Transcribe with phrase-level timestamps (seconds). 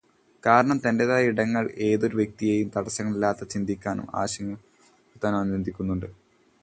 [0.43, 6.09] കാരണം, തന്റേതായ ഇടങ്ങൾ ഏതൊരു വ്യക്തിയെയും തടസ്സങ്ങളില്ലാതെ ചിന്തിക്കാനും ആശയങ്ങൾ രൂപപ്പെടുത്താനും അനുവദിക്കുന്നുണ്ട്.